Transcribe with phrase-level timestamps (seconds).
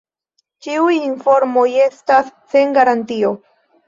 [0.67, 3.31] Ĉiuj informoj estas sen garantio.